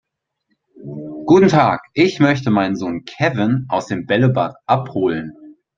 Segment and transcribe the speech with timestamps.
[1.27, 5.37] Guten Tag, ich möchte meinen Sohn Kevin aus dem Bällebad abholen.